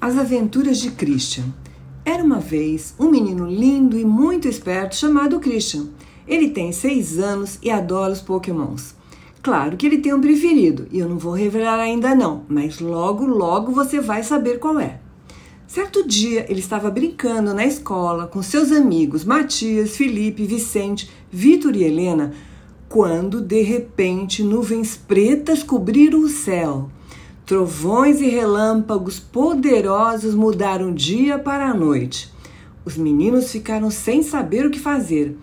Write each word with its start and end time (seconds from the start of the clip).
As 0.00 0.16
Aventuras 0.18 0.78
de 0.78 0.90
Christian. 0.90 1.44
Era 2.04 2.24
uma 2.24 2.40
vez 2.40 2.94
um 2.98 3.10
menino 3.10 3.46
lindo 3.46 3.98
e 3.98 4.04
muito 4.04 4.48
esperto 4.48 4.96
chamado 4.96 5.38
Christian. 5.38 5.88
Ele 6.26 6.50
tem 6.50 6.72
seis 6.72 7.18
anos 7.18 7.58
e 7.62 7.70
adora 7.70 8.12
os 8.12 8.20
Pokémons. 8.20 8.94
Claro 9.42 9.76
que 9.76 9.86
ele 9.86 9.98
tem 9.98 10.12
um 10.12 10.20
preferido 10.20 10.86
e 10.90 10.98
eu 10.98 11.08
não 11.08 11.18
vou 11.18 11.32
revelar 11.32 11.78
ainda 11.78 12.14
não, 12.14 12.44
mas 12.48 12.78
logo 12.80 13.24
logo 13.24 13.72
você 13.72 14.00
vai 14.00 14.22
saber 14.22 14.58
qual 14.58 14.78
é. 14.78 15.00
Certo 15.66 16.06
dia 16.06 16.44
ele 16.48 16.60
estava 16.60 16.90
brincando 16.90 17.54
na 17.54 17.64
escola 17.64 18.26
com 18.26 18.42
seus 18.42 18.72
amigos 18.72 19.24
Matias, 19.24 19.96
Felipe, 19.96 20.44
Vicente, 20.44 21.08
Vitor 21.30 21.76
e 21.76 21.84
Helena, 21.84 22.32
quando 22.90 23.40
de 23.40 23.62
repente 23.62 24.42
nuvens 24.42 24.96
pretas 24.96 25.62
cobriram 25.62 26.24
o 26.24 26.28
céu. 26.28 26.90
Trovões 27.46 28.20
e 28.20 28.28
relâmpagos 28.28 29.20
poderosos 29.20 30.34
mudaram 30.34 30.92
dia 30.92 31.38
para 31.38 31.68
a 31.68 31.74
noite. 31.74 32.32
Os 32.84 32.96
meninos 32.96 33.52
ficaram 33.52 33.92
sem 33.92 34.24
saber 34.24 34.66
o 34.66 34.70
que 34.70 34.80
fazer. 34.80 35.38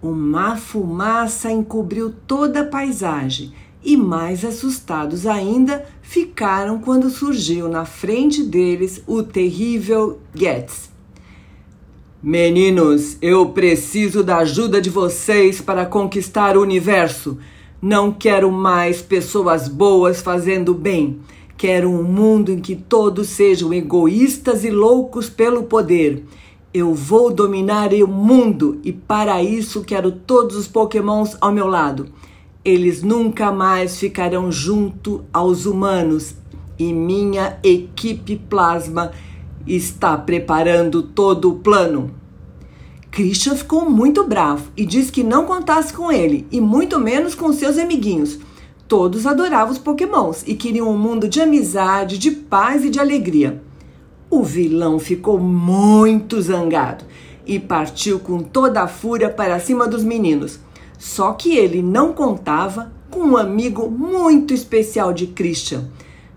Uma 0.00 0.54
fumaça 0.56 1.50
encobriu 1.50 2.14
toda 2.24 2.60
a 2.60 2.66
paisagem 2.66 3.52
e, 3.82 3.96
mais 3.96 4.44
assustados 4.44 5.26
ainda, 5.26 5.84
ficaram 6.02 6.78
quando 6.78 7.10
surgiu 7.10 7.68
na 7.68 7.84
frente 7.84 8.44
deles 8.44 9.02
o 9.08 9.24
terrível 9.24 10.20
Getz. 10.32 10.91
Meninos, 12.22 13.16
eu 13.20 13.46
preciso 13.46 14.22
da 14.22 14.36
ajuda 14.36 14.80
de 14.80 14.88
vocês 14.88 15.60
para 15.60 15.84
conquistar 15.84 16.56
o 16.56 16.62
universo. 16.62 17.36
Não 17.82 18.12
quero 18.12 18.48
mais 18.52 19.02
pessoas 19.02 19.66
boas 19.66 20.22
fazendo 20.22 20.72
bem. 20.72 21.18
Quero 21.56 21.90
um 21.90 22.04
mundo 22.04 22.52
em 22.52 22.60
que 22.60 22.76
todos 22.76 23.26
sejam 23.26 23.74
egoístas 23.74 24.62
e 24.62 24.70
loucos 24.70 25.28
pelo 25.28 25.64
poder. 25.64 26.24
Eu 26.72 26.94
vou 26.94 27.32
dominar 27.32 27.92
o 27.92 28.06
mundo 28.06 28.78
e 28.84 28.92
para 28.92 29.42
isso 29.42 29.82
quero 29.82 30.12
todos 30.12 30.54
os 30.54 30.68
Pokémons 30.68 31.36
ao 31.40 31.50
meu 31.50 31.66
lado. 31.66 32.06
Eles 32.64 33.02
nunca 33.02 33.50
mais 33.50 33.98
ficarão 33.98 34.52
junto 34.52 35.24
aos 35.32 35.66
humanos 35.66 36.36
e 36.78 36.92
minha 36.92 37.58
equipe 37.64 38.36
plasma 38.36 39.10
está 39.66 40.16
preparando 40.16 41.02
todo 41.02 41.50
o 41.50 41.56
plano. 41.56 42.10
Christian 43.10 43.54
ficou 43.54 43.88
muito 43.88 44.26
bravo 44.26 44.70
e 44.76 44.86
disse 44.86 45.12
que 45.12 45.22
não 45.22 45.44
contasse 45.44 45.92
com 45.92 46.10
ele 46.10 46.46
e 46.50 46.60
muito 46.60 46.98
menos 46.98 47.34
com 47.34 47.52
seus 47.52 47.76
amiguinhos 47.78 48.38
Todos 48.92 49.26
adoravam 49.26 49.72
os 49.72 49.78
Pokémons 49.78 50.44
e 50.46 50.54
queriam 50.54 50.90
um 50.90 50.98
mundo 50.98 51.26
de 51.26 51.40
amizade, 51.40 52.18
de 52.18 52.30
paz 52.30 52.84
e 52.84 52.90
de 52.90 53.00
alegria. 53.00 53.62
O 54.28 54.42
vilão 54.42 54.98
ficou 54.98 55.38
muito 55.38 56.38
zangado 56.42 57.02
e 57.46 57.58
partiu 57.58 58.20
com 58.20 58.40
toda 58.40 58.82
a 58.82 58.86
fúria 58.86 59.30
para 59.30 59.58
cima 59.58 59.88
dos 59.88 60.04
meninos. 60.04 60.60
Só 60.98 61.32
que 61.32 61.56
ele 61.56 61.80
não 61.80 62.12
contava 62.12 62.92
com 63.10 63.20
um 63.20 63.36
amigo 63.38 63.90
muito 63.90 64.52
especial 64.52 65.10
de 65.10 65.26
Christian. 65.28 65.88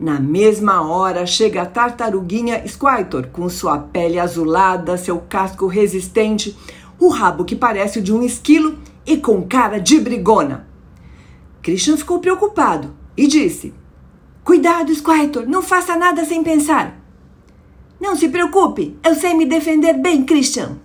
Na 0.00 0.18
mesma 0.18 0.80
hora 0.80 1.26
chega 1.26 1.60
a 1.60 1.66
tartaruguinha 1.66 2.66
Squirtor 2.66 3.26
com 3.26 3.46
sua 3.50 3.76
pele 3.76 4.18
azulada, 4.18 4.96
seu 4.96 5.18
casco 5.18 5.66
resistente, 5.66 6.56
o 6.98 7.10
rabo 7.10 7.44
que 7.44 7.54
parece 7.54 7.98
o 7.98 8.02
de 8.02 8.10
um 8.10 8.22
esquilo 8.22 8.78
e 9.04 9.18
com 9.18 9.46
cara 9.46 9.78
de 9.78 10.00
brigona. 10.00 10.66
Christian 11.60 11.98
ficou 11.98 12.18
preocupado 12.18 12.96
e 13.14 13.26
disse: 13.26 13.74
Cuidado, 14.42 14.94
Squirtle, 14.94 15.44
não 15.44 15.62
faça 15.62 15.94
nada 15.98 16.24
sem 16.24 16.42
pensar. 16.42 16.98
Não 18.00 18.16
se 18.16 18.30
preocupe, 18.30 18.96
eu 19.04 19.14
sei 19.14 19.34
me 19.34 19.44
defender 19.44 19.98
bem, 19.98 20.24
Christian. 20.24 20.78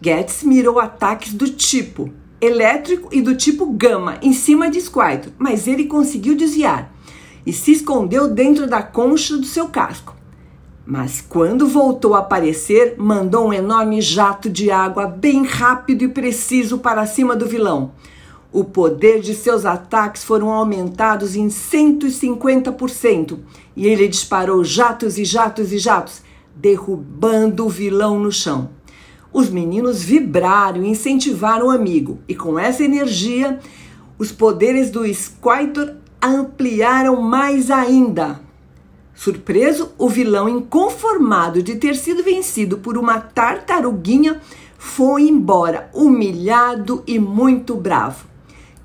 Getz 0.00 0.44
mirou 0.44 0.78
ataques 0.78 1.34
do 1.34 1.50
tipo 1.50 2.08
elétrico 2.40 3.08
e 3.10 3.20
do 3.20 3.34
tipo 3.34 3.66
gama 3.66 4.16
em 4.22 4.32
cima 4.32 4.70
de 4.70 4.80
Squirtle, 4.80 5.32
mas 5.36 5.66
ele 5.66 5.86
conseguiu 5.86 6.36
desviar 6.36 6.96
e 7.44 7.52
se 7.52 7.72
escondeu 7.72 8.28
dentro 8.28 8.66
da 8.66 8.82
concha 8.82 9.36
do 9.36 9.44
seu 9.44 9.68
casco. 9.68 10.16
Mas 10.86 11.20
quando 11.20 11.68
voltou 11.68 12.14
a 12.14 12.20
aparecer, 12.20 12.94
mandou 12.96 13.48
um 13.48 13.52
enorme 13.52 14.00
jato 14.00 14.48
de 14.48 14.70
água 14.70 15.06
bem 15.06 15.44
rápido 15.44 16.04
e 16.04 16.08
preciso 16.08 16.78
para 16.78 17.04
cima 17.04 17.36
do 17.36 17.46
vilão. 17.46 17.92
O 18.50 18.64
poder 18.64 19.20
de 19.20 19.34
seus 19.34 19.66
ataques 19.66 20.24
foram 20.24 20.48
aumentados 20.48 21.36
em 21.36 21.48
150% 21.48 23.38
e 23.76 23.86
ele 23.86 24.08
disparou 24.08 24.64
jatos 24.64 25.18
e 25.18 25.24
jatos 25.26 25.72
e 25.72 25.78
jatos, 25.78 26.22
derrubando 26.56 27.66
o 27.66 27.68
vilão 27.68 28.18
no 28.18 28.32
chão. 28.32 28.70
Os 29.30 29.50
meninos 29.50 30.02
vibraram 30.02 30.82
e 30.82 30.88
incentivaram 30.88 31.66
o 31.66 31.70
amigo, 31.70 32.18
e 32.26 32.34
com 32.34 32.58
essa 32.58 32.82
energia, 32.82 33.58
os 34.18 34.32
poderes 34.32 34.90
do 34.90 35.06
Squirtle 35.12 35.96
ampliaram 36.22 37.20
mais 37.20 37.70
ainda. 37.70 38.40
Surpreso, 39.14 39.92
o 39.98 40.08
vilão, 40.08 40.48
inconformado 40.48 41.62
de 41.62 41.76
ter 41.76 41.96
sido 41.96 42.22
vencido 42.22 42.78
por 42.78 42.96
uma 42.96 43.20
tartaruguinha, 43.20 44.40
foi 44.78 45.22
embora, 45.22 45.90
humilhado 45.92 47.02
e 47.06 47.18
muito 47.18 47.74
bravo. 47.74 48.26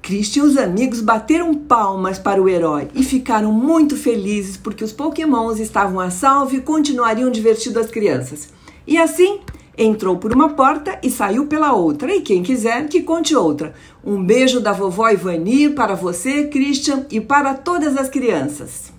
Christian 0.02 0.44
e 0.44 0.48
os 0.48 0.58
amigos 0.58 1.00
bateram 1.00 1.54
palmas 1.56 2.20
para 2.20 2.42
o 2.42 2.50
herói 2.50 2.90
e 2.94 3.04
ficaram 3.04 3.54
muito 3.54 3.96
felizes 3.96 4.58
porque 4.58 4.84
os 4.84 4.92
Pokémons 4.92 5.60
estavam 5.60 6.00
a 6.00 6.10
salvo 6.10 6.56
e 6.56 6.62
continuariam 6.62 7.32
divertindo 7.32 7.80
as 7.80 7.90
crianças. 7.90 8.50
E 8.86 8.98
assim, 8.98 9.40
entrou 9.78 10.18
por 10.18 10.34
uma 10.34 10.50
porta 10.50 11.00
e 11.04 11.10
saiu 11.10 11.48
pela 11.48 11.74
outra. 11.74 12.16
E 12.16 12.22
quem 12.22 12.44
quiser, 12.44 12.88
que 12.88 13.02
conte 13.02 13.36
outra. 13.36 13.74
Um 14.04 14.24
beijo 14.24 14.60
da 14.60 14.72
vovó 14.72 15.10
Ivani 15.10 15.70
para 15.70 15.96
você, 15.96 16.46
Christian, 16.46 17.06
e 17.10 17.20
para 17.20 17.54
todas 17.54 17.98
as 17.98 18.10
crianças. 18.10 18.93